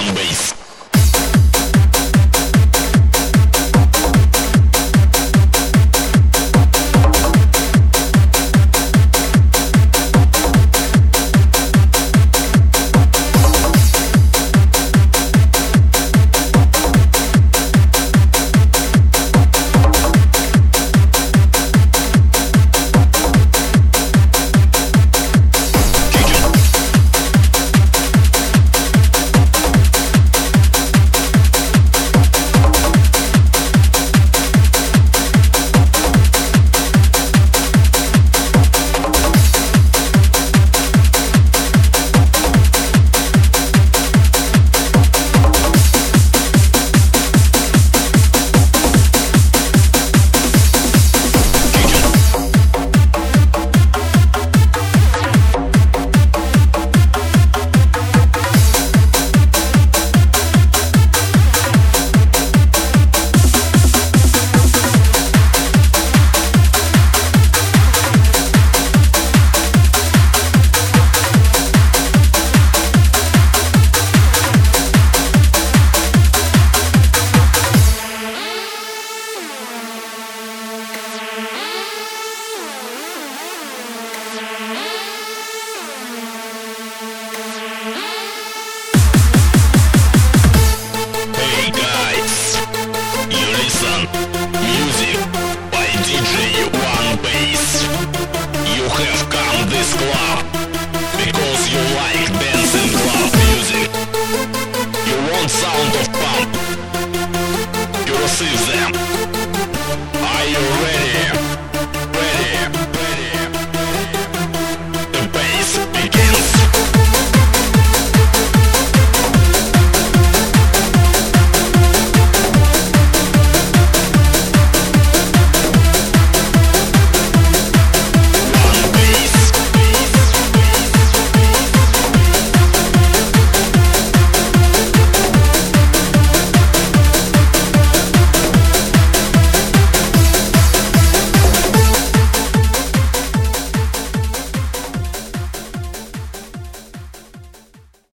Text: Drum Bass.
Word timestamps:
Drum 0.00 0.14
Bass. 0.14 0.59